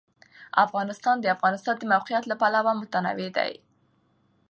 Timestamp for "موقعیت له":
1.93-2.35